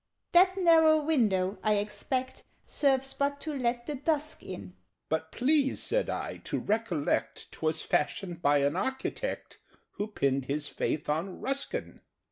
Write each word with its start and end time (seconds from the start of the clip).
"That 0.31 0.57
narrow 0.57 0.99
window, 0.99 1.59
I 1.61 1.75
expect, 1.75 2.43
Serves 2.65 3.13
but 3.13 3.39
to 3.41 3.53
let 3.55 3.85
the 3.85 3.93
dusk 3.93 4.41
in" 4.41 4.75
"But 5.11 5.31
please," 5.31 5.79
said 5.79 6.09
I, 6.09 6.37
"to 6.45 6.57
recollect 6.57 7.51
'Twas 7.51 7.83
fashioned 7.83 8.41
by 8.41 8.61
an 8.61 8.75
architect 8.75 9.59
Who 9.97 10.07
pinned 10.07 10.45
his 10.45 10.67
faith 10.67 11.07
on 11.07 11.39
Ruskin!" 11.39 12.01